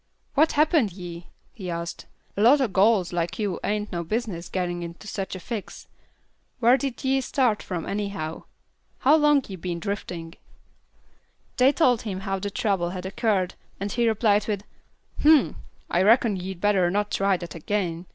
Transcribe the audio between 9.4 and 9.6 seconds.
ye